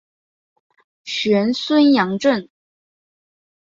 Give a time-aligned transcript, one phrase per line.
[1.03, 2.49] 玄孙杨震。